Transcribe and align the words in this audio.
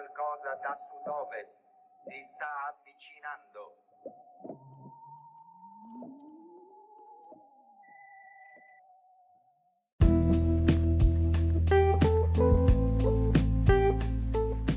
qualcosa 0.00 0.56
da 0.62 0.78
sud-ovest. 0.88 1.52
Si 2.04 2.26
sta 2.34 2.72
avvicinando. 2.72 3.76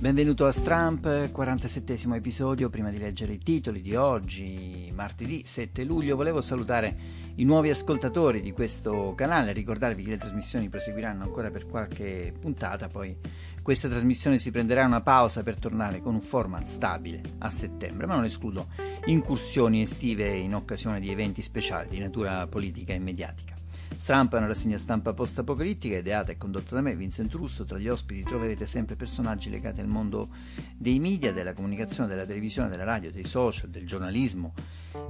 Benvenuto 0.04 0.46
a 0.46 0.52
Stramp, 0.52 1.32
47 1.32 1.98
episodio. 2.14 2.70
Prima 2.70 2.90
di 2.90 2.98
leggere 2.98 3.32
i 3.32 3.38
titoli 3.38 3.82
di 3.82 3.96
oggi, 3.96 4.92
martedì 4.94 5.46
7 5.46 5.86
luglio, 5.86 6.18
volevo 6.18 6.42
salutare 6.42 7.22
i 7.36 7.46
nuovi 7.46 7.70
ascoltatori 7.70 8.42
di 8.42 8.52
questo 8.52 9.14
canale, 9.16 9.54
ricordarvi 9.54 10.04
che 10.04 10.10
le 10.10 10.18
trasmissioni 10.18 10.68
proseguiranno 10.68 11.24
ancora 11.24 11.50
per 11.50 11.66
qualche 11.68 12.34
puntata, 12.38 12.90
poi 12.90 13.18
questa 13.64 13.88
trasmissione 13.88 14.38
si 14.38 14.52
prenderà 14.52 14.86
una 14.86 15.02
pausa 15.02 15.42
per 15.42 15.58
tornare 15.58 16.02
con 16.02 16.14
un 16.14 16.22
format 16.22 16.66
stabile 16.66 17.22
a 17.40 17.50
settembre, 17.50 18.06
ma 18.06 18.16
non 18.16 18.26
escludo 18.26 18.68
incursioni 19.06 19.82
estive 19.82 20.36
in 20.36 20.54
occasione 20.54 21.00
di 21.00 21.10
eventi 21.10 21.42
speciali 21.42 21.88
di 21.90 22.00
natura 22.00 22.46
politica 22.46 22.94
e 22.94 23.00
mediatica. 23.00 23.56
Strampa 23.96 24.36
è 24.36 24.40
una 24.40 24.48
rassegna 24.48 24.78
stampa 24.78 25.14
post-apocalittica 25.14 25.98
ideata 25.98 26.32
e 26.32 26.38
condotta 26.38 26.76
da 26.76 26.82
me, 26.82 26.94
Vincent 26.94 27.32
Russo. 27.34 27.64
Tra 27.64 27.78
gli 27.78 27.88
ospiti 27.88 28.24
troverete 28.24 28.66
sempre 28.66 28.96
personaggi 28.96 29.50
legati 29.50 29.80
al 29.80 29.88
mondo 29.88 30.30
dei 30.76 31.00
media, 31.00 31.32
della 31.32 31.54
comunicazione, 31.54 32.10
della 32.10 32.26
televisione, 32.26 32.68
della 32.68 32.84
radio, 32.84 33.12
dei 33.12 33.26
social, 33.26 33.70
del 33.70 33.86
giornalismo 33.86 34.54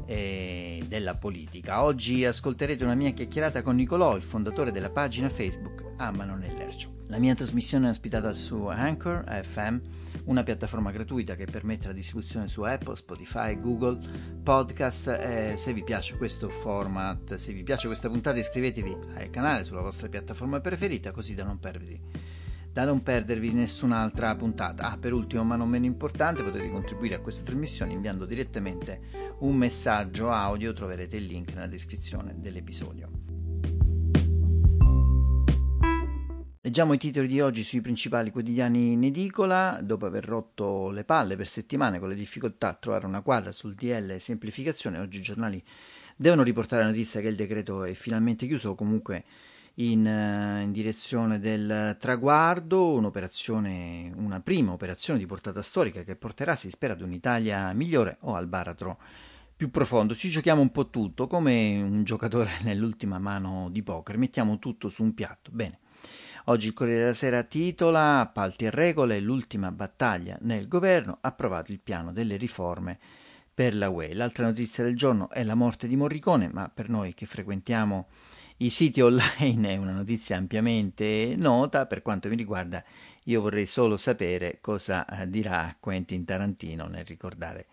e 0.06 0.84
della 0.88 1.16
politica. 1.16 1.84
Oggi 1.84 2.24
ascolterete 2.24 2.84
una 2.84 2.94
mia 2.94 3.12
chiacchierata 3.12 3.64
con 3.64 3.76
Nicolò, 3.76 4.16
il 4.16 4.22
fondatore 4.22 4.72
della 4.72 4.92
pagina 4.92 5.30
Facebook 5.30 5.94
Amano 5.98 6.36
nell'Ercio. 6.36 6.93
La 7.14 7.20
mia 7.20 7.36
trasmissione 7.36 7.86
è 7.86 7.90
ospitata 7.92 8.34
su 8.34 8.66
Anchor 8.66 9.24
FM, 9.44 9.78
una 10.24 10.42
piattaforma 10.42 10.90
gratuita 10.90 11.36
che 11.36 11.46
permette 11.46 11.86
la 11.86 11.94
distribuzione 11.94 12.48
su 12.48 12.64
Apple, 12.64 12.96
Spotify, 12.96 13.60
Google 13.60 14.00
Podcast. 14.42 15.10
Eh, 15.10 15.54
se 15.56 15.74
vi 15.74 15.84
piace 15.84 16.18
questo 16.18 16.50
format, 16.50 17.36
se 17.36 17.54
vi 17.54 17.62
piace 17.62 17.86
questa 17.86 18.10
puntata, 18.10 18.40
iscrivetevi 18.40 18.98
al 19.14 19.30
canale 19.30 19.64
sulla 19.64 19.82
vostra 19.82 20.10
piattaforma 20.10 20.60
preferita 20.60 21.12
così 21.12 21.36
da 21.36 21.44
non 21.44 21.60
perdervi 21.60 22.02
da 22.74 22.84
non 22.84 23.04
perdervi 23.04 23.52
nessun'altra 23.52 24.36
puntata. 24.36 24.90
Ah, 24.90 24.98
per 24.98 25.14
ultimo, 25.14 25.44
ma 25.44 25.56
non 25.56 25.70
meno 25.70 25.86
importante, 25.86 26.42
potete 26.42 26.68
contribuire 26.72 27.14
a 27.14 27.20
questa 27.20 27.44
trasmissione 27.44 27.94
inviando 27.94 28.26
direttamente 28.26 29.36
un 29.42 29.56
messaggio 29.56 30.32
audio, 30.32 30.74
troverete 30.74 31.18
il 31.18 31.26
link 31.26 31.54
nella 31.54 31.68
descrizione 31.68 32.34
dell'episodio. 32.40 33.23
Leggiamo 36.74 36.94
i 36.94 36.98
titoli 36.98 37.28
di 37.28 37.40
oggi 37.40 37.64
sui 37.64 37.82
principali 37.82 38.32
quotidiani 38.32 38.94
in 38.94 39.04
edicola. 39.04 39.80
Dopo 39.84 40.08
aver 40.08 40.26
rotto 40.26 40.90
le 40.90 41.04
palle 41.04 41.36
per 41.36 41.48
settimane 41.48 42.00
con 42.00 42.10
le 42.10 42.16
difficoltà 42.16 42.70
a 42.70 42.74
trovare 42.74 43.06
una 43.06 43.22
quadra 43.22 43.52
sul 43.52 43.76
DL 43.76 44.18
semplificazione, 44.18 44.98
oggi 44.98 45.20
i 45.20 45.22
giornali 45.22 45.64
devono 46.16 46.42
riportare 46.42 46.82
la 46.82 46.88
notizia 46.88 47.22
che 47.22 47.28
il 47.28 47.36
decreto 47.36 47.84
è 47.84 47.94
finalmente 47.94 48.48
chiuso 48.48 48.72
o 48.72 48.74
comunque 48.74 49.24
in, 49.76 50.04
uh, 50.04 50.64
in, 50.64 50.72
direzione 50.72 51.40
del 51.40 51.96
traguardo, 52.00 52.88
una 52.88 53.12
prima 54.42 54.72
operazione 54.72 55.20
di 55.20 55.28
portata 55.28 55.62
storica 55.62 56.02
che 56.02 56.16
porterà, 56.16 56.56
si 56.56 56.72
spera, 56.72 56.94
ad 56.94 57.02
un'Italia 57.02 57.72
migliore 57.74 58.18
o 58.22 58.34
al 58.34 58.48
baratro 58.48 58.98
più 59.56 59.70
profondo. 59.70 60.16
Ci 60.16 60.30
giochiamo 60.30 60.62
un 60.62 60.72
po' 60.72 60.90
tutto, 60.90 61.28
come 61.28 61.80
un 61.84 62.04
giocatore 62.04 62.50
nell'ultima 62.66 63.20
mano 63.20 63.70
di 63.70 63.84
poker, 63.84 64.18
mettiamo 64.18 64.58
tutto 64.58 64.90
su 64.90 65.04
un 65.04 65.14
piatto. 65.14 65.52
Bene. 65.54 65.82
Oggi 66.48 66.68
il 66.68 66.74
Corriere 66.74 67.00
della 67.00 67.14
Sera 67.14 67.44
titola 67.44 68.20
Appalti 68.20 68.66
e 68.66 68.70
regole, 68.70 69.22
l'ultima 69.22 69.72
battaglia 69.72 70.38
nel 70.42 70.68
governo, 70.68 71.20
approvato 71.22 71.72
il 71.72 71.80
piano 71.80 72.12
delle 72.12 72.36
riforme 72.36 73.00
per 73.54 73.74
la 73.74 73.88
UE. 73.88 74.14
L'altra 74.14 74.48
notizia 74.48 74.84
del 74.84 74.98
giorno 74.98 75.30
è 75.30 75.42
la 75.46 75.56
morte 75.56 75.88
di 75.88 75.96
Morricone, 75.96 76.50
ma 76.52 76.68
per 76.68 76.90
noi 76.90 77.14
che 77.14 77.26
frequentiamo 77.26 78.10
i 78.58 78.70
siti 78.70 79.00
online 79.00 79.72
è 79.72 79.78
una 79.78 79.94
notizia 79.94 80.36
ampiamente 80.36 81.34
nota, 81.38 81.86
per 81.86 82.02
quanto 82.02 82.28
mi 82.28 82.36
riguarda 82.36 82.84
io 83.24 83.40
vorrei 83.40 83.66
solo 83.66 83.96
sapere 83.96 84.58
cosa 84.60 85.06
eh, 85.06 85.30
dirà 85.30 85.74
Quentin 85.80 86.26
Tarantino 86.26 86.88
nel 86.88 87.06
ricordare 87.06 87.68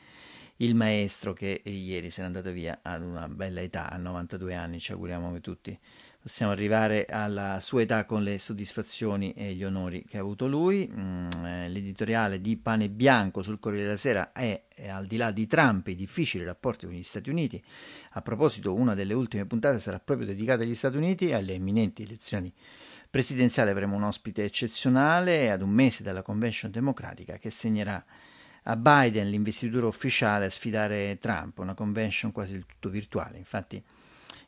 il 0.61 0.75
maestro 0.75 1.33
che 1.33 1.63
ieri 1.65 2.11
se 2.11 2.21
n'è 2.21 2.27
andato 2.27 2.53
via 2.53 2.81
ad 2.83 3.03
una 3.03 3.29
bella 3.29 3.61
età, 3.63 3.91
a 3.91 3.97
92 3.97 4.55
anni, 4.55 4.79
ci 4.79 4.93
auguriamo 4.93 5.33
che 5.33 5.41
tutti 5.41 5.79
possiamo 6.23 6.53
arrivare 6.53 7.07
alla 7.07 7.61
sua 7.61 7.81
età 7.81 8.05
con 8.05 8.23
le 8.23 8.39
soddisfazioni 8.39 9.33
e 9.33 9.55
gli 9.55 9.65
onori 9.65 10.05
che 10.07 10.19
ha 10.19 10.21
avuto 10.21 10.47
lui. 10.47 10.91
Mm, 10.93 11.29
eh, 11.45 11.69
l'editoriale 11.71 12.43
di 12.43 12.59
Pane 12.59 12.91
Bianco 12.91 13.41
sul 13.41 13.59
Corriere 13.59 13.85
della 13.87 13.97
Sera 13.97 14.33
è, 14.33 14.65
è 14.69 14.89
al 14.89 15.07
di 15.07 15.17
là 15.17 15.31
di 15.31 15.47
Trump 15.47 15.87
e 15.87 15.93
i 15.93 15.97
difficili 15.97 16.45
rapporti 16.45 16.85
con 16.85 16.95
gli 16.95 17.03
Stati 17.03 17.31
Uniti. 17.31 17.63
A 18.11 18.21
proposito, 18.21 18.75
una 18.75 18.95
delle 18.95 19.15
ultime 19.15 19.47
puntate 19.47 19.79
sarà 19.79 19.99
proprio 19.99 20.27
dedicata 20.27 20.63
agli 20.63 20.75
Stati 20.75 20.99
Uniti 20.99 21.29
e 21.29 21.35
alle 21.35 21.55
imminenti 21.55 22.03
elezioni 22.03 22.53
presidenziali. 23.09 23.71
Avremo 23.71 23.97
un 23.97 24.03
ospite 24.03 24.45
eccezionale 24.45 25.51
ad 25.51 25.63
un 25.63 25.71
mese 25.71 26.03
dalla 26.03 26.23
convention 26.23 26.71
democratica 26.71 27.39
che 27.39 27.51
segnerà 27.51 28.05
a 28.65 28.77
Biden 28.77 29.31
l'investitura 29.31 29.87
ufficiale 29.87 30.45
a 30.45 30.51
sfidare 30.51 31.17
Trump, 31.19 31.61
una 31.61 31.73
convention 31.73 32.31
quasi 32.31 32.53
del 32.53 32.67
tutto 32.67 32.91
virtuale. 32.91 33.39
Infatti 33.39 33.83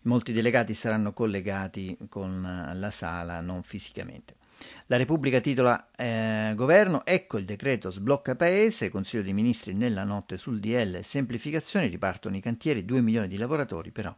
molti 0.03 0.33
delegati 0.33 0.75
saranno 0.75 1.13
collegati 1.13 1.97
con 2.09 2.45
eh, 2.45 2.75
la 2.75 2.91
sala, 2.91 3.41
non 3.41 3.63
fisicamente. 3.63 4.37
La 4.87 4.97
Repubblica 4.97 5.41
titola 5.41 5.89
eh, 5.97 6.53
Governo, 6.55 7.05
ecco 7.05 7.39
il 7.39 7.45
decreto 7.45 7.91
sblocca 7.91 8.37
paese, 8.37 8.91
Consiglio 8.91 9.23
dei 9.23 9.33
Ministri 9.33 9.75
nella 9.75 10.05
notte 10.05 10.39
sul 10.39 10.61
DL 10.61 11.01
semplificazioni, 11.03 11.89
ripartono 11.89 12.37
i 12.37 12.41
cantieri, 12.41 12.85
2 12.85 13.01
milioni 13.01 13.29
di 13.29 13.37
lavoratori 13.37 13.91
però 13.91 14.15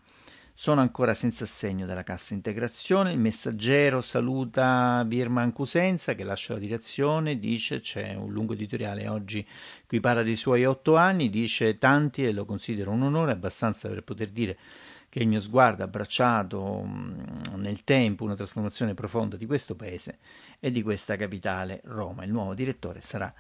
sono 0.57 0.81
ancora 0.81 1.15
senza 1.15 1.43
assegno 1.45 1.85
dalla 1.85 2.05
cassa 2.05 2.33
integrazione. 2.33 3.13
Il 3.13 3.19
messaggero 3.19 4.01
saluta 4.01 5.03
Birman 5.05 5.53
Cusenza 5.53 6.15
che 6.15 6.23
lascia 6.23 6.53
la 6.53 6.61
direzione, 6.61 7.41
dice 7.41 7.81
c'è 7.81 8.15
un 8.15 8.31
lungo 8.31 8.53
editoriale 8.53 9.09
oggi 9.09 9.45
qui 9.87 9.99
parla 9.99 10.23
dei 10.23 10.37
suoi 10.37 10.65
otto 10.65 10.95
anni, 10.95 11.29
dice 11.29 11.77
tanti 11.79 12.25
e 12.25 12.33
lo 12.33 12.45
considero 12.45 12.93
un 12.93 13.03
onore 13.03 13.33
abbastanza 13.33 13.89
per 13.89 14.05
poter 14.05 14.29
dire 14.29 14.57
che 15.15 15.21
il 15.21 15.29
mio 15.29 15.41
sguardo 15.41 15.83
ha 15.83 15.87
abbracciato 15.87 16.83
mm, 16.85 17.55
nel 17.59 17.85
tempo 17.85 18.25
una 18.25 18.35
trasformazione 18.35 18.95
profonda 18.95 19.37
di 19.37 19.47
questo 19.47 19.77
paese 19.77 20.19
e 20.59 20.73
di 20.73 20.83
questa 20.83 21.15
capitale, 21.15 21.83
Roma. 21.85 22.25
Il 22.25 22.33
nuovo 22.33 22.53
direttore 22.53 23.01
sarà 23.01 23.33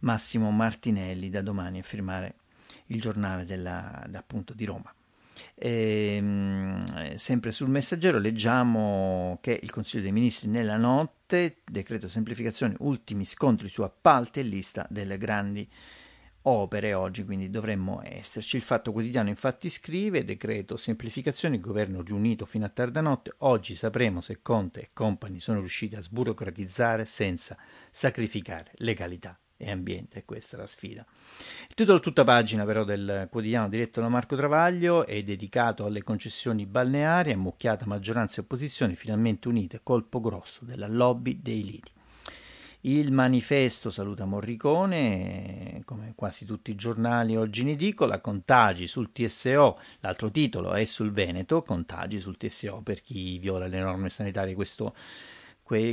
Massimo 0.00 0.50
Martinelli, 0.50 1.30
da 1.30 1.40
domani 1.40 1.78
a 1.78 1.82
firmare 1.84 2.34
il 2.86 3.00
giornale 3.00 3.44
della, 3.44 4.08
appunto, 4.12 4.54
di 4.54 4.64
Roma. 4.64 4.92
E, 5.54 6.16
ehm, 6.16 7.14
sempre 7.14 7.52
sul 7.52 7.70
messaggero 7.70 8.18
leggiamo 8.18 9.38
che 9.40 9.56
il 9.62 9.70
Consiglio 9.70 10.02
dei 10.02 10.12
Ministri 10.12 10.48
nella 10.48 10.78
notte, 10.78 11.58
decreto 11.64 12.08
semplificazione, 12.08 12.74
ultimi 12.80 13.24
scontri 13.24 13.68
su 13.68 13.82
appalti 13.82 14.40
e 14.40 14.42
lista 14.42 14.84
delle 14.90 15.16
grandi 15.16 15.68
opere 16.42 16.94
oggi, 16.94 17.24
quindi 17.24 17.50
dovremmo 17.50 18.00
esserci. 18.02 18.56
Il 18.56 18.62
Fatto 18.62 18.92
Quotidiano 18.92 19.28
infatti 19.28 19.68
scrive, 19.68 20.24
decreto 20.24 20.76
semplificazione, 20.76 21.60
governo 21.60 22.02
riunito 22.02 22.46
fino 22.46 22.64
a 22.64 22.70
tarda 22.70 23.00
notte, 23.00 23.34
oggi 23.38 23.74
sapremo 23.74 24.20
se 24.20 24.40
Conte 24.42 24.80
e 24.80 24.90
compagni 24.92 25.40
sono 25.40 25.60
riusciti 25.60 25.96
a 25.96 26.02
sburocratizzare 26.02 27.04
senza 27.04 27.56
sacrificare 27.90 28.72
legalità 28.76 29.38
e 29.62 29.70
ambiente, 29.70 30.24
questa 30.24 30.56
è 30.56 30.60
la 30.60 30.66
sfida. 30.66 31.04
Il 31.68 31.74
titolo 31.74 32.00
tutta 32.00 32.24
pagina 32.24 32.64
però 32.64 32.82
del 32.82 33.28
quotidiano 33.30 33.68
diretto 33.68 34.00
da 34.00 34.08
Marco 34.08 34.34
Travaglio 34.34 35.04
è 35.04 35.22
dedicato 35.22 35.84
alle 35.84 36.02
concessioni 36.02 36.64
balneari, 36.64 37.32
ammucchiata 37.32 37.84
maggioranza 37.84 38.40
e 38.40 38.44
opposizione 38.44 38.94
finalmente 38.94 39.48
unite, 39.48 39.80
colpo 39.82 40.18
grosso 40.18 40.64
della 40.64 40.88
lobby 40.88 41.40
dei 41.42 41.62
liti. 41.62 41.92
Il 42.84 43.12
manifesto 43.12 43.90
saluta 43.90 44.24
Morricone, 44.24 45.82
come 45.84 46.14
quasi 46.16 46.46
tutti 46.46 46.70
i 46.70 46.76
giornali 46.76 47.36
oggi 47.36 47.60
in 47.60 47.68
edicola, 47.68 48.22
contagi 48.22 48.86
sul 48.86 49.12
TSO, 49.12 49.78
l'altro 50.00 50.30
titolo 50.30 50.72
è 50.72 50.86
sul 50.86 51.12
Veneto, 51.12 51.60
contagi 51.62 52.18
sul 52.20 52.38
TSO 52.38 52.80
per 52.82 53.02
chi 53.02 53.36
viola 53.38 53.66
le 53.66 53.80
norme 53.80 54.08
sanitarie, 54.08 54.54
questo 54.54 54.94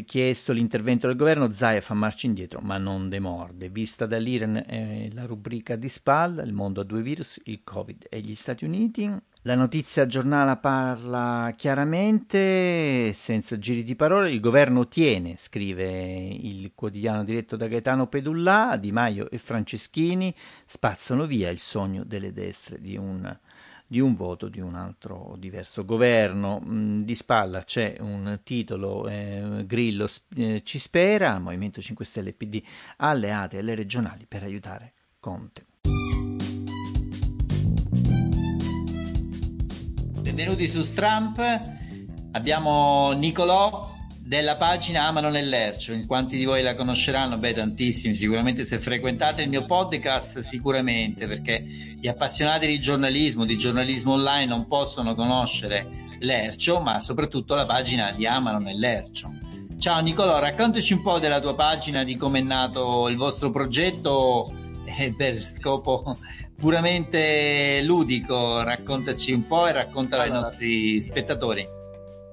chiesto 0.06 0.53
l'intervento 0.53 1.07
del 1.07 1.15
governo, 1.15 1.51
Zaia 1.51 1.81
fa 1.81 1.94
marcia 1.94 2.25
indietro 2.25 2.59
ma 2.62 2.77
non 2.77 3.09
demorde. 3.09 3.69
Vista 3.69 4.06
dall'Iran 4.06 4.57
eh, 4.57 5.09
la 5.13 5.25
rubrica 5.25 5.75
di 5.75 5.88
SPAL, 5.88 6.41
il 6.45 6.53
mondo 6.53 6.81
ha 6.81 6.83
due 6.83 7.01
virus, 7.01 7.39
il 7.45 7.62
Covid 7.63 8.07
e 8.09 8.19
gli 8.21 8.33
Stati 8.33 8.65
Uniti. 8.65 9.12
La 9.44 9.56
notizia 9.56 10.07
giornale 10.07 10.57
parla 10.57 11.53
chiaramente, 11.56 13.13
senza 13.13 13.57
giri 13.57 13.83
di 13.83 13.95
parole, 13.95 14.31
il 14.31 14.41
governo 14.41 14.88
tiene, 14.88 15.35
scrive 15.38 16.27
il 16.27 16.71
quotidiano 16.75 17.23
diretto 17.23 17.56
da 17.56 17.68
Gaetano 17.68 18.07
Pedullà, 18.07 18.75
Di 18.77 18.91
Maio 18.91 19.30
e 19.30 19.38
Franceschini 19.38 20.35
spazzano 20.65 21.25
via 21.25 21.50
il 21.50 21.59
sogno 21.59 22.03
delle 22.03 22.33
destre 22.33 22.81
di 22.81 22.97
un 22.97 23.38
di 23.87 23.99
un 23.99 24.15
voto 24.15 24.49
di 24.49 24.59
un 24.59 24.75
altro 24.75 25.35
diverso 25.37 25.85
governo. 25.85 26.61
Mm, 26.63 26.99
di 26.99 27.15
spalla 27.15 27.63
c'è 27.63 27.95
un 27.99 28.41
titolo, 28.43 29.07
eh, 29.07 29.63
Grillo 29.65 30.07
eh, 30.35 30.61
ci 30.63 30.77
spera, 30.77 31.39
Movimento 31.39 31.81
5 31.81 32.05
Stelle 32.05 32.33
PD 32.33 32.61
alleate 32.97 33.59
alle 33.59 33.75
regionali 33.75 34.25
per 34.27 34.43
aiutare 34.43 34.93
Conte. 35.19 35.65
Benvenuti 40.21 40.67
su 40.67 40.81
Stramp, 40.81 41.39
abbiamo 42.31 43.13
Nicolò 43.13 43.95
della 44.27 44.57
pagina 44.57 45.07
Amano 45.07 45.29
nell'Ercio, 45.29 45.94
in 45.94 46.06
quanti 46.06 46.35
di 46.35 46.44
voi 46.44 46.62
la 46.62 46.75
conosceranno? 46.75 47.38
Beh, 47.38 47.53
tantissimi, 47.53 48.13
sicuramente 48.13 48.65
se 48.65 48.77
frequentate 48.77 49.41
il 49.41 49.47
mio 49.47 49.65
podcast, 49.65 50.39
sicuramente, 50.39 51.25
perché 51.27 51.63
gli 51.63 52.09
appassionati 52.09 52.68
di 52.68 52.81
giornalismo, 52.81 53.45
di 53.45 53.57
giornalismo 53.57 54.13
online 54.13 54.47
non 54.47 54.68
possono 54.68 55.15
conoscere 55.15 56.18
l'Ercio, 56.19 56.81
ma 56.81 57.00
soprattutto 57.00 57.56
la 57.56 57.65
pagina 57.65 58.12
di 58.12 58.27
Amano 58.27 58.59
nell'Ercio. 58.59 59.33
Ciao 59.79 60.01
Nicolò, 60.01 60.39
raccontaci 60.39 60.91
un 60.91 61.03
po' 61.03 61.19
della 61.19 61.39
tua 61.39 61.56
pagina, 61.56 62.03
di 62.03 62.18
come 62.18 62.39
è 62.39 62.44
nato 62.44 63.07
il 63.07 63.15
vostro 63.15 63.50
progetto 63.50 64.53
eh, 64.83 65.13
per 65.15 65.38
scopo 65.47 66.18
puramente 66.57 67.81
ludico, 67.81 68.62
raccontaci 68.62 69.31
un 69.31 69.47
po' 69.47 69.68
e 69.68 69.71
raccontalo 69.71 70.23
allora, 70.23 70.38
ai 70.38 70.44
nostri 70.44 71.01
spettatori. 71.01 71.76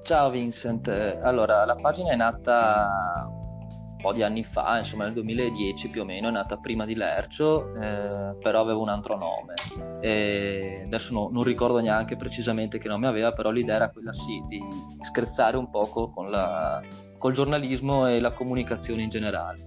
Ciao 0.05 0.29
Vincent, 0.29 0.87
allora 1.23 1.65
la 1.65 1.77
pagina 1.77 2.11
è 2.11 2.15
nata 2.15 3.27
un 3.27 3.97
po' 3.97 4.13
di 4.13 4.23
anni 4.23 4.45
fa, 4.45 4.77
insomma 4.77 5.05
nel 5.05 5.15
2010 5.15 5.89
più 5.89 6.03
o 6.03 6.05
meno, 6.05 6.29
è 6.29 6.31
nata 6.31 6.59
prima 6.59 6.85
di 6.85 6.95
Lercio, 6.95 7.75
eh, 7.75 8.37
però 8.39 8.61
aveva 8.61 8.81
un 8.81 8.91
altro 8.91 9.17
nome. 9.17 9.55
E 10.03 10.83
adesso 10.85 11.11
no, 11.15 11.31
non 11.33 11.43
ricordo 11.43 11.81
neanche 11.81 12.17
precisamente 12.17 12.77
che 12.77 12.87
nome 12.87 13.07
aveva, 13.07 13.31
però 13.31 13.51
l'idea 13.51 13.77
era 13.77 13.89
quella 13.89 14.13
sì, 14.13 14.43
di 14.47 14.63
scherzare 15.01 15.57
un 15.57 15.71
poco 15.71 16.11
con 16.11 16.31
la, 16.31 16.83
col 17.17 17.33
giornalismo 17.33 18.07
e 18.07 18.21
la 18.21 18.33
comunicazione 18.33 19.05
in 19.05 19.09
generale. 19.09 19.63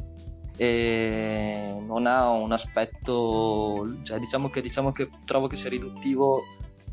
E 0.55 1.75
non 1.83 2.05
ha 2.05 2.29
un 2.29 2.51
aspetto, 2.51 3.87
cioè 4.03 4.19
diciamo 4.19 4.51
che, 4.51 4.61
diciamo 4.61 4.91
che 4.91 5.09
trovo 5.25 5.47
che 5.47 5.57
sia 5.57 5.69
riduttivo 5.69 6.41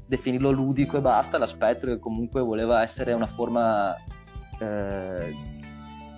definirlo 0.06 0.51
ludico 0.51 0.97
e 0.97 1.01
basta, 1.01 1.39
l'aspetto 1.39 1.87
che 1.87 1.99
comunque 1.99 2.41
voleva 2.43 2.83
essere 2.83 3.12
una 3.12 3.27
forma 3.27 3.95
eh, 4.59 5.35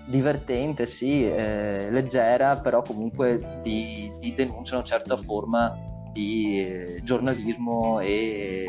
divertente, 0.07 0.87
sì, 0.87 1.27
eh, 1.27 1.89
leggera, 1.91 2.59
però 2.59 2.83
comunque 2.83 3.61
di, 3.63 4.11
di 4.21 4.35
denuncia 4.35 4.77
una 4.77 4.85
certa 4.85 5.17
forma 5.17 5.75
di 6.13 6.61
eh, 6.61 7.01
giornalismo 7.03 8.01
e 8.01 8.67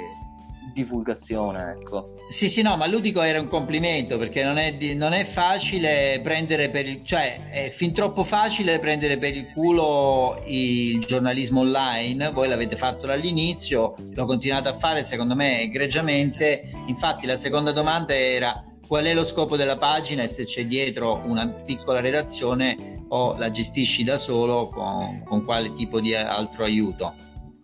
divulgazione, 0.83 1.77
ecco. 1.77 2.15
Sì, 2.29 2.49
sì, 2.49 2.61
no, 2.61 2.77
ma 2.77 2.85
ludico 2.85 3.21
era 3.21 3.39
un 3.39 3.47
complimento 3.47 4.17
perché 4.17 4.43
non 4.43 4.57
è, 4.57 4.71
non 4.93 5.13
è 5.13 5.23
facile 5.25 6.19
prendere 6.21 6.69
per 6.69 6.87
il, 6.87 7.03
cioè 7.03 7.49
è 7.49 7.69
fin 7.69 7.93
troppo 7.93 8.23
facile 8.23 8.79
prendere 8.79 9.17
per 9.17 9.35
il 9.35 9.51
culo 9.53 10.43
il 10.45 11.03
giornalismo 11.05 11.61
online. 11.61 12.31
Voi 12.31 12.47
l'avete 12.47 12.75
fatto 12.75 13.07
dall'inizio, 13.07 13.95
lo 14.13 14.25
continuate 14.25 14.69
a 14.69 14.73
fare 14.73 15.03
secondo 15.03 15.35
me 15.35 15.61
egregiamente. 15.61 16.69
Infatti, 16.87 17.25
la 17.25 17.37
seconda 17.37 17.71
domanda 17.71 18.15
era 18.15 18.63
qual 18.87 19.05
è 19.05 19.13
lo 19.13 19.25
scopo 19.25 19.57
della 19.57 19.77
pagina 19.77 20.23
e 20.23 20.27
se 20.27 20.45
c'è 20.45 20.65
dietro 20.65 21.21
una 21.25 21.47
piccola 21.47 21.99
redazione 21.99 23.03
o 23.09 23.35
la 23.37 23.51
gestisci 23.51 24.03
da 24.03 24.17
solo 24.17 24.67
con, 24.67 25.23
con 25.25 25.43
quale 25.43 25.73
tipo 25.73 25.99
di 25.99 26.13
altro 26.13 26.63
aiuto. 26.63 27.13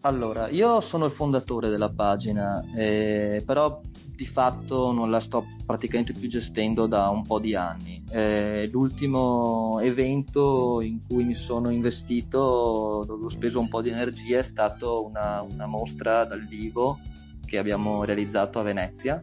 Allora, 0.05 0.49
io 0.49 0.81
sono 0.81 1.05
il 1.05 1.13
fondatore 1.13 1.69
della 1.69 1.89
pagina, 1.89 2.61
eh, 2.75 3.41
però 3.45 3.79
di 4.13 4.25
fatto 4.25 4.91
non 4.91 5.09
la 5.09 5.21
sto 5.21 5.45
praticamente 5.65 6.11
più 6.11 6.27
gestendo 6.27 6.87
da 6.87 7.07
un 7.07 7.23
po' 7.25 7.39
di 7.39 7.55
anni. 7.55 8.03
Eh, 8.11 8.67
l'ultimo 8.69 9.79
evento 9.79 10.81
in 10.81 11.05
cui 11.07 11.23
mi 11.23 11.35
sono 11.35 11.69
investito, 11.69 13.01
dove 13.07 13.25
ho 13.25 13.29
speso 13.29 13.61
un 13.61 13.69
po' 13.69 13.81
di 13.81 13.91
energia, 13.91 14.39
è 14.39 14.43
stato 14.43 15.05
una, 15.05 15.41
una 15.41 15.67
mostra 15.67 16.25
dal 16.25 16.45
vivo 16.47 16.99
che 17.45 17.57
abbiamo 17.57 18.03
realizzato 18.03 18.59
a 18.59 18.63
Venezia. 18.63 19.21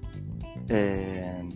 Eh, 0.66 1.46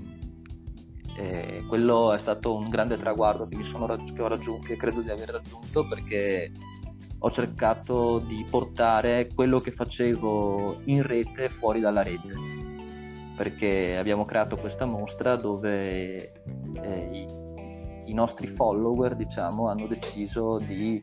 quello 1.66 2.12
è 2.12 2.18
stato 2.18 2.54
un 2.54 2.68
grande 2.68 2.96
traguardo 2.96 3.46
che, 3.46 3.56
raggi- 3.86 4.12
che, 4.12 4.28
raggiunto, 4.28 4.66
che 4.66 4.76
credo 4.76 5.00
di 5.00 5.08
aver 5.08 5.30
raggiunto 5.30 5.86
perché 5.88 6.52
ho 7.24 7.30
cercato 7.30 8.18
di 8.18 8.44
portare 8.48 9.28
quello 9.34 9.58
che 9.58 9.70
facevo 9.70 10.82
in 10.84 11.02
rete 11.02 11.48
fuori 11.48 11.80
dalla 11.80 12.02
rete. 12.02 12.28
Perché 13.34 13.96
abbiamo 13.98 14.26
creato 14.26 14.58
questa 14.58 14.84
mostra 14.84 15.34
dove 15.36 16.32
eh, 16.74 17.08
i, 17.12 18.10
i, 18.10 18.12
nostri 18.12 18.46
follower 18.46 19.16
diciamo 19.16 19.68
hanno 19.68 19.86
deciso 19.86 20.58
di 20.58 21.00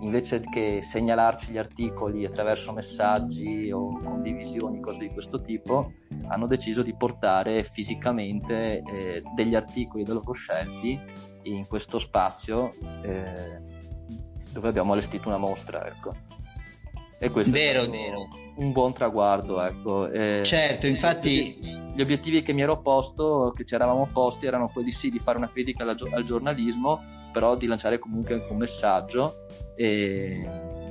invece 0.00 0.40
che 0.40 0.80
segnalarci 0.82 1.52
gli 1.52 1.58
articoli 1.58 2.24
attraverso 2.24 2.72
messaggi 2.72 3.70
o 3.70 3.96
condivisioni 3.96 4.80
cose 4.80 4.98
di 4.98 5.10
questo 5.10 5.40
tipo 5.40 5.92
hanno 6.28 6.46
deciso 6.46 6.82
di 6.82 6.94
portare 6.96 7.64
fisicamente 7.72 8.82
eh, 8.82 9.22
degli 9.36 9.54
articoli 9.54 10.02
da 10.02 10.14
loro 10.14 10.32
scelti 10.32 10.98
in 11.42 11.66
questo 11.66 11.98
spazio 11.98 12.72
eh, 13.02 13.69
dove 14.52 14.68
abbiamo 14.68 14.92
allestito 14.92 15.28
una 15.28 15.38
mostra, 15.38 15.86
ecco. 15.86 16.12
E 17.18 17.30
questo 17.30 17.52
vero, 17.52 17.82
è 17.82 17.88
vero. 17.88 18.28
un 18.56 18.72
buon 18.72 18.92
traguardo, 18.92 19.62
ecco. 19.62 20.08
E 20.10 20.42
certo, 20.44 20.86
infatti... 20.86 21.78
Gli 21.92 22.02
obiettivi 22.02 22.42
che 22.42 22.52
mi 22.52 22.62
ero 22.62 22.80
posto, 22.80 23.52
che 23.54 23.64
ci 23.64 23.74
eravamo 23.74 24.08
posti, 24.12 24.46
erano 24.46 24.68
quelli 24.68 24.92
sì 24.92 25.10
di 25.10 25.18
fare 25.18 25.38
una 25.38 25.50
critica 25.50 25.84
al 25.84 26.24
giornalismo, 26.24 27.02
però 27.32 27.56
di 27.56 27.66
lanciare 27.66 27.98
comunque 27.98 28.34
anche 28.34 28.50
un 28.50 28.58
messaggio 28.58 29.46
e 29.74 30.48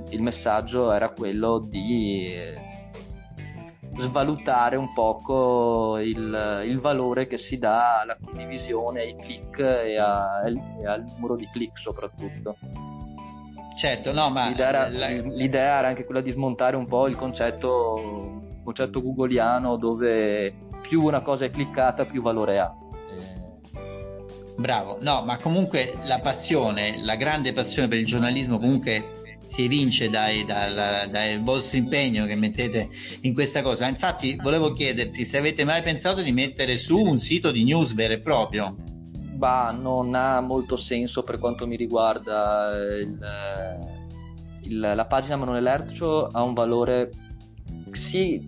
il 0.10 0.22
messaggio 0.22 0.92
era 0.92 1.10
quello 1.10 1.60
di 1.60 2.34
svalutare 3.98 4.76
un 4.76 4.94
poco 4.94 5.98
il, 5.98 6.64
il, 6.66 6.80
valore 6.80 7.28
che 7.28 7.38
si 7.38 7.58
dà 7.58 8.02
alla 8.02 8.18
condivisione, 8.24 9.02
ai 9.02 9.16
click 9.16 9.60
e, 9.60 9.98
a, 9.98 10.44
e 10.46 10.86
al 10.86 11.04
numero 11.16 11.36
di 11.36 11.48
click 11.52 11.78
soprattutto. 11.78 12.58
Certo, 13.80 14.12
no, 14.12 14.30
ma 14.30 14.50
l'idea 14.50 14.68
era, 14.68 14.90
la... 14.90 15.08
l'idea 15.08 15.78
era, 15.78 15.88
anche 15.88 16.04
quella 16.04 16.20
di 16.20 16.32
smontare 16.32 16.76
un 16.76 16.86
po' 16.86 17.08
il 17.08 17.16
concetto, 17.16 18.42
concetto 18.62 19.02
googoliano 19.02 19.78
dove 19.78 20.54
più 20.82 21.02
una 21.02 21.22
cosa 21.22 21.46
è 21.46 21.50
cliccata 21.50 22.04
più 22.04 22.22
valore 22.22 22.60
ha. 22.60 22.76
Bravo, 24.58 24.98
no, 25.00 25.24
ma 25.24 25.38
comunque 25.38 25.94
la 26.04 26.20
passione, 26.20 27.02
la 27.02 27.16
grande 27.16 27.54
passione 27.54 27.88
per 27.88 28.00
il 28.00 28.06
giornalismo 28.06 28.60
comunque 28.60 29.38
si 29.48 29.64
evince 29.64 30.10
dai, 30.10 30.44
dal, 30.44 31.10
dal, 31.10 31.40
vostro 31.40 31.78
impegno 31.78 32.26
che 32.26 32.36
mettete 32.36 32.90
in 33.22 33.34
questa 33.34 33.62
cosa. 33.62 33.88
Infatti 33.88 34.36
volevo 34.36 34.72
chiederti 34.72 35.24
se 35.24 35.38
avete 35.38 35.64
mai 35.64 35.82
pensato 35.84 36.22
di 36.22 36.34
mettere 36.34 36.76
su 36.76 36.98
un 36.98 37.18
sito 37.18 37.50
di 37.50 37.64
news 37.64 37.94
vero 37.94 38.12
e 38.12 38.20
proprio 38.20 38.76
bah, 39.40 39.72
non 39.72 40.14
ha 40.16 40.42
molto 40.42 40.76
senso 40.76 41.24
per 41.24 41.40
quanto 41.40 41.66
mi 41.66 41.78
riguarda. 41.78 42.72
Il, 42.76 43.18
il, 44.64 44.80
la 44.80 45.06
pagina 45.06 45.38
Manuel 45.38 45.64
Lercio 45.64 46.28
ha 46.28 46.44
un 46.44 46.54
valore, 46.54 47.10
sì, 47.94 48.46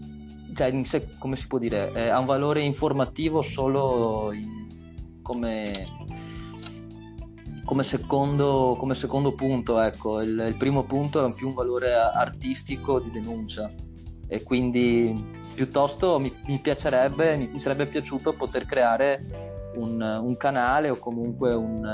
cioè, 0.54 0.72
come 1.18 1.38
si 1.38 1.48
può 1.48 1.58
dire, 1.58 1.94
eh, 1.94 2.10
ha 2.10 2.20
un 2.20 2.26
valore 2.26 2.60
informativo 2.60 3.42
solo 3.42 4.34
in, 4.34 4.68
come, 5.22 5.72
come, 7.64 7.84
secondo, 7.84 8.76
come 8.78 8.94
secondo 8.94 9.34
punto. 9.34 9.80
Ecco. 9.80 10.20
Il, 10.22 10.46
il 10.46 10.56
primo 10.58 10.84
punto 10.84 11.26
è 11.26 11.34
più 11.34 11.48
un 11.48 11.54
valore 11.54 11.94
artistico 11.94 13.00
di 13.00 13.12
denuncia 13.12 13.72
e 14.28 14.44
quindi 14.44 15.40
piuttosto 15.54 16.20
mi, 16.20 16.34
mi 16.48 16.60
piacerebbe, 16.60 17.38
mi, 17.38 17.48
mi 17.48 17.60
sarebbe 17.62 17.86
piaciuto 17.86 18.34
poter 18.34 18.66
creare 18.66 19.51
un, 19.76 20.02
un 20.02 20.38
canale 20.38 20.90
o 20.90 20.98
comunque 20.98 21.54
un, 21.54 21.86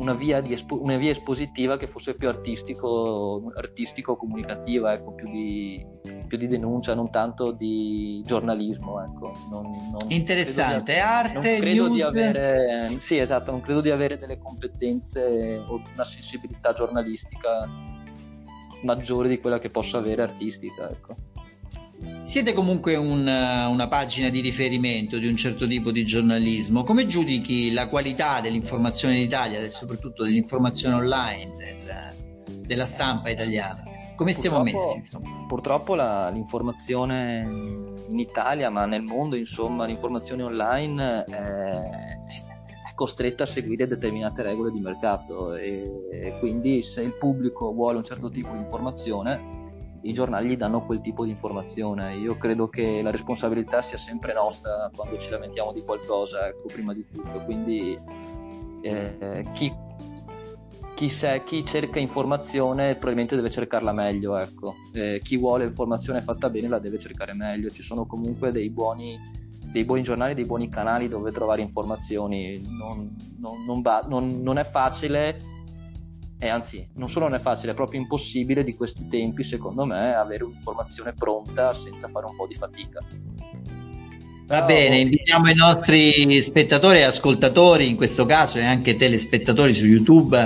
una, 0.00 0.14
via 0.14 0.42
espo, 0.44 0.80
una, 0.80 0.96
via 0.96 1.10
espositiva 1.10 1.76
che 1.76 1.86
fosse 1.86 2.14
più 2.14 2.28
artistico, 2.28 3.52
artistico 3.54 4.16
comunicativa, 4.16 4.92
ecco, 4.92 5.12
più, 5.12 5.30
di, 5.30 5.84
più 6.26 6.38
di 6.38 6.48
denuncia, 6.48 6.94
non 6.94 7.10
tanto 7.10 7.52
di 7.52 8.22
giornalismo. 8.24 9.02
Ecco. 9.02 9.32
Non, 9.50 9.70
non 9.92 10.10
Interessante, 10.10 10.94
di, 10.94 10.98
arte, 10.98 11.58
news. 11.60 11.94
Di 11.94 12.02
avere, 12.02 12.96
sì, 13.00 13.18
esatto, 13.18 13.50
non 13.50 13.60
credo 13.60 13.80
di 13.80 13.90
avere 13.90 14.18
delle 14.18 14.38
competenze 14.38 15.62
o 15.66 15.80
una 15.92 16.04
sensibilità 16.04 16.72
giornalistica 16.72 17.68
maggiore 18.82 19.28
di 19.28 19.38
quella 19.38 19.58
che 19.58 19.70
posso 19.70 19.98
avere 19.98 20.22
artistica. 20.22 20.88
Ecco. 20.88 21.14
Siete 22.22 22.52
comunque 22.52 22.96
un, 22.96 23.26
una 23.26 23.88
pagina 23.88 24.28
di 24.28 24.40
riferimento 24.40 25.18
di 25.18 25.26
un 25.26 25.36
certo 25.36 25.66
tipo 25.66 25.90
di 25.90 26.04
giornalismo. 26.04 26.84
Come 26.84 27.06
giudichi 27.06 27.72
la 27.72 27.88
qualità 27.88 28.40
dell'informazione 28.40 29.16
in 29.16 29.22
Italia 29.22 29.58
e 29.58 29.70
soprattutto 29.70 30.24
dell'informazione 30.24 30.94
online 30.94 31.54
del, 31.56 32.60
della 32.66 32.86
stampa 32.86 33.30
italiana? 33.30 33.90
come 34.20 34.34
siamo 34.34 34.62
messi? 34.62 34.98
Insomma? 34.98 35.46
Purtroppo 35.48 35.94
la, 35.94 36.28
l'informazione 36.28 37.42
in 38.06 38.18
Italia, 38.18 38.68
ma 38.68 38.84
nel 38.84 39.00
mondo, 39.00 39.34
insomma, 39.34 39.86
l'informazione 39.86 40.42
online 40.42 41.24
è, 41.24 41.32
è 41.32 42.94
costretta 42.94 43.44
a 43.44 43.46
seguire 43.46 43.86
determinate 43.86 44.42
regole 44.42 44.72
di 44.72 44.80
mercato 44.80 45.54
e, 45.54 45.90
e 46.12 46.38
quindi 46.38 46.82
se 46.82 47.00
il 47.00 47.14
pubblico 47.18 47.72
vuole 47.72 47.96
un 47.96 48.04
certo 48.04 48.28
tipo 48.28 48.52
di 48.52 48.58
informazione 48.58 49.59
i 50.02 50.12
giornali 50.12 50.56
danno 50.56 50.84
quel 50.84 51.00
tipo 51.00 51.24
di 51.24 51.30
informazione. 51.30 52.16
Io 52.16 52.36
credo 52.36 52.68
che 52.68 53.02
la 53.02 53.10
responsabilità 53.10 53.82
sia 53.82 53.98
sempre 53.98 54.32
nostra 54.32 54.90
quando 54.94 55.18
ci 55.18 55.30
lamentiamo 55.30 55.72
di 55.72 55.82
qualcosa, 55.82 56.46
ecco, 56.48 56.68
prima 56.72 56.94
di 56.94 57.04
tutto. 57.06 57.42
Quindi 57.42 57.98
eh, 58.80 59.44
chi, 59.52 59.72
chi, 60.94 61.08
se, 61.10 61.42
chi, 61.44 61.64
cerca 61.66 61.98
informazione 61.98 62.92
probabilmente 62.92 63.36
deve 63.36 63.50
cercarla 63.50 63.92
meglio, 63.92 64.38
ecco. 64.38 64.74
eh, 64.94 65.20
chi 65.22 65.36
vuole 65.36 65.64
informazione 65.64 66.22
fatta 66.22 66.48
bene 66.48 66.68
la 66.68 66.78
deve 66.78 66.98
cercare 66.98 67.34
meglio. 67.34 67.70
Ci 67.70 67.82
sono 67.82 68.06
comunque 68.06 68.52
dei 68.52 68.70
buoni, 68.70 69.18
dei 69.70 69.84
buoni 69.84 70.02
giornali, 70.02 70.34
dei 70.34 70.46
buoni 70.46 70.70
canali 70.70 71.08
dove 71.08 71.30
trovare 71.30 71.60
informazioni. 71.60 72.58
Non, 72.66 73.14
non, 73.38 73.64
non, 73.66 73.82
va, 73.82 74.00
non 74.08 74.56
è 74.56 74.64
facile 74.64 75.58
e 76.42 76.48
anzi 76.48 76.88
non 76.94 77.10
solo 77.10 77.28
non 77.28 77.38
è 77.38 77.40
facile, 77.40 77.72
è 77.72 77.74
proprio 77.74 78.00
impossibile 78.00 78.64
di 78.64 78.74
questi 78.74 79.06
tempi 79.08 79.44
secondo 79.44 79.84
me 79.84 80.14
avere 80.14 80.42
un'informazione 80.44 81.12
pronta 81.12 81.74
senza 81.74 82.08
fare 82.08 82.26
un 82.26 82.34
po' 82.34 82.46
di 82.46 82.54
fatica. 82.54 82.98
Va 84.46 84.62
bene, 84.62 84.98
invitiamo 84.98 85.48
i 85.48 85.54
nostri 85.54 86.42
spettatori 86.42 86.98
e 86.98 87.02
ascoltatori, 87.02 87.88
in 87.88 87.94
questo 87.94 88.26
caso 88.26 88.58
e 88.58 88.64
anche 88.64 88.96
telespettatori 88.96 89.72
su 89.72 89.86
YouTube, 89.86 90.36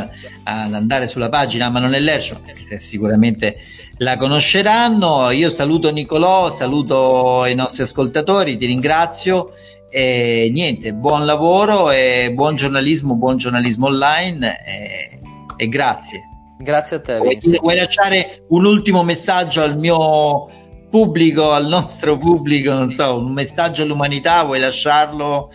ad 0.42 0.74
andare 0.74 1.06
sulla 1.06 1.30
pagina 1.30 1.70
Ma 1.70 1.78
non 1.78 1.94
è 1.94 2.00
Lercio, 2.00 2.38
perché 2.44 2.80
sicuramente 2.80 3.56
la 3.98 4.18
conosceranno. 4.18 5.30
Io 5.30 5.48
saluto 5.48 5.90
Nicolò, 5.90 6.50
saluto 6.50 7.46
i 7.46 7.54
nostri 7.54 7.84
ascoltatori, 7.84 8.58
ti 8.58 8.66
ringrazio 8.66 9.52
e 9.88 10.50
niente, 10.52 10.92
buon 10.92 11.24
lavoro 11.24 11.90
e 11.90 12.30
buon 12.34 12.56
giornalismo, 12.56 13.14
buon 13.14 13.38
giornalismo 13.38 13.86
online. 13.86 14.66
E 14.66 15.18
e 15.56 15.68
grazie. 15.68 16.20
Grazie 16.58 16.96
a 16.96 17.00
te. 17.00 17.16
Vuoi, 17.18 17.40
vuoi, 17.60 17.76
lasciare 17.76 18.44
un 18.48 18.64
ultimo 18.64 19.02
messaggio 19.02 19.62
al 19.62 19.76
mio 19.78 20.48
pubblico, 20.88 21.52
al 21.52 21.66
nostro 21.66 22.16
pubblico, 22.16 22.72
non 22.72 22.88
so, 22.88 23.16
un 23.16 23.32
messaggio 23.32 23.82
all'umanità, 23.82 24.44
vuoi 24.44 24.60
lasciarlo? 24.60 25.50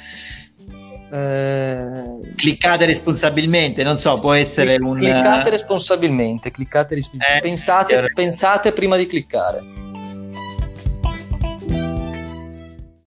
Eh... 1.12 2.18
Cliccate 2.36 2.86
responsabilmente, 2.86 3.84
non 3.84 3.98
so, 3.98 4.20
può 4.20 4.34
essere 4.34 4.76
un... 4.76 5.00
Cliccate 5.00 5.50
responsabilmente, 5.50 6.52
cliccate 6.52 6.96
responsabilmente. 6.96 7.48
Eh, 7.48 7.50
pensate, 7.50 8.12
pensate 8.14 8.72
prima 8.74 8.98
di 8.98 9.06
cliccare. 9.06 9.79